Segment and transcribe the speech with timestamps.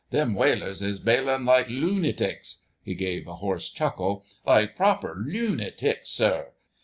[0.09, 5.55] Them whalers is bailin' like loo natics—" he gave a hoarse chuckle, "like proper loo
[5.55, 6.47] natics, sir....